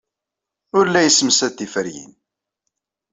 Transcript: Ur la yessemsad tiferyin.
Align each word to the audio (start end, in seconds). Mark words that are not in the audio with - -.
Ur 0.77 0.85
la 0.89 1.01
yessemsad 1.05 1.53
tiferyin. 1.57 2.13